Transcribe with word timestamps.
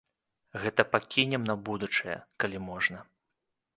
Гэта 0.63 0.85
пакінем 0.93 1.43
на 1.51 1.55
будучае, 1.67 2.17
калі 2.45 2.57
можна. 2.69 2.99